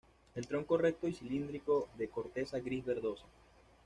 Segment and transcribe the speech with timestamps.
[0.33, 3.25] El tronco recto y cilíndrico, de corteza gris verdosa.